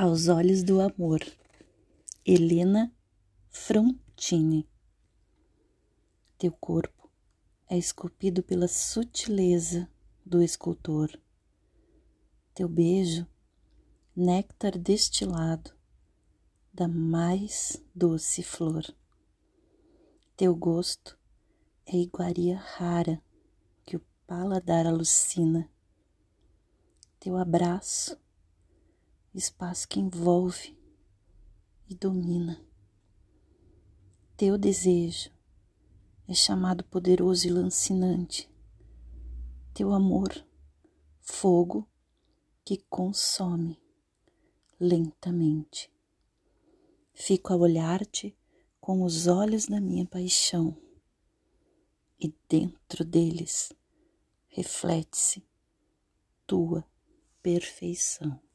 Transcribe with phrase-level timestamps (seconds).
[0.00, 1.18] Aos olhos do amor,
[2.24, 2.94] Helena
[3.50, 4.64] Frontini.
[6.38, 7.10] Teu corpo
[7.68, 9.90] é esculpido pela sutileza
[10.24, 11.10] do escultor.
[12.54, 13.26] Teu beijo,
[14.14, 15.72] néctar destilado
[16.72, 18.84] da mais doce flor.
[20.36, 21.18] Teu gosto
[21.84, 23.20] é iguaria rara
[23.84, 25.68] que o paladar alucina.
[27.18, 28.16] Teu abraço
[29.38, 30.76] espaço que envolve
[31.88, 32.60] e domina.
[34.36, 35.30] Teu desejo
[36.26, 38.50] é chamado poderoso e lancinante.
[39.72, 40.44] Teu amor,
[41.20, 41.88] fogo
[42.64, 43.80] que consome
[44.78, 45.90] lentamente.
[47.14, 48.36] Fico a olhar-te
[48.80, 50.76] com os olhos da minha paixão,
[52.20, 53.72] e dentro deles
[54.48, 55.44] reflete-se
[56.46, 56.84] tua
[57.42, 58.47] perfeição.